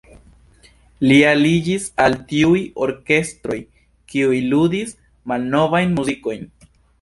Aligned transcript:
Li 1.09 1.17
aliĝis 1.31 1.85
al 2.05 2.17
tiuj 2.31 2.61
orkestroj, 2.85 3.59
kiuj 4.15 4.41
ludis 4.55 4.97
malnovajn 5.35 5.95
muzikojn. 6.01 6.51